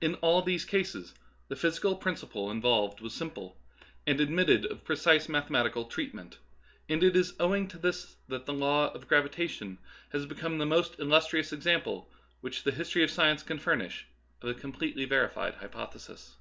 In 0.00 0.14
all 0.22 0.42
these 0.42 0.64
cases 0.64 1.12
the 1.48 1.56
physical 1.56 1.96
principle 1.96 2.52
involved 2.52 2.98
10 2.98 3.08
Darwinism 3.08 3.26
and 3.26 3.36
Other 3.36 3.46
Essays, 3.46 3.56
was 3.56 3.58
simple, 3.58 4.06
and 4.06 4.20
admitted 4.20 4.64
of 4.66 4.84
precise 4.84 5.28
mathematical 5.28 5.84
treatment; 5.86 6.38
and 6.88 7.02
it 7.02 7.16
is 7.16 7.34
owing 7.40 7.66
to 7.66 7.76
this 7.76 8.14
that 8.28 8.46
the 8.46 8.52
law 8.52 8.92
of 8.92 9.08
gravitation 9.08 9.78
has 10.10 10.24
become 10.24 10.58
the 10.58 10.66
most 10.66 11.00
illustrious 11.00 11.52
exam 11.52 11.80
ple 11.82 12.08
which 12.42 12.62
the 12.62 12.70
history 12.70 13.02
of 13.02 13.10
science 13.10 13.42
can 13.42 13.58
furnish 13.58 14.06
of 14.40 14.48
a 14.50 14.54
completely 14.54 15.04
verified 15.04 15.54
hypothesis. 15.56 16.36